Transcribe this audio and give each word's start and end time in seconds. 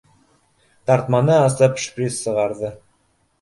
Тартманы 0.91 1.35
асып, 1.41 1.77
шприц 1.85 2.17
сығарҙы. 2.25 2.73